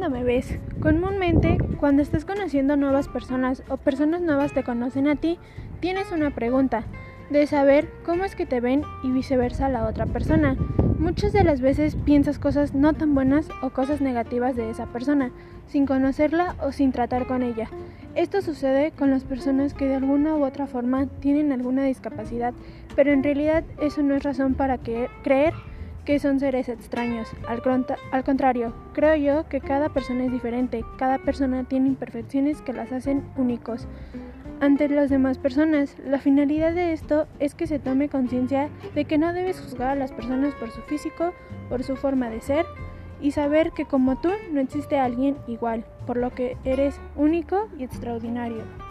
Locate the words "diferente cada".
30.32-31.18